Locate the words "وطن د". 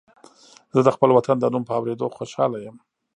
1.17-1.45